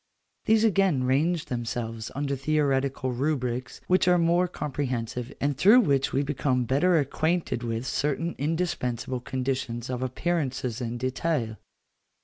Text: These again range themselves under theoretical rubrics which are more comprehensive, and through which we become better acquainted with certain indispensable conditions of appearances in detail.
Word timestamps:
These 0.45 0.63
again 0.63 1.03
range 1.03 1.45
themselves 1.45 2.09
under 2.15 2.35
theoretical 2.35 3.11
rubrics 3.11 3.81
which 3.85 4.07
are 4.07 4.17
more 4.17 4.47
comprehensive, 4.47 5.31
and 5.39 5.55
through 5.55 5.81
which 5.81 6.11
we 6.11 6.23
become 6.23 6.63
better 6.65 6.97
acquainted 6.97 7.61
with 7.61 7.85
certain 7.85 8.33
indispensable 8.39 9.19
conditions 9.19 9.91
of 9.91 10.01
appearances 10.01 10.81
in 10.81 10.97
detail. 10.97 11.57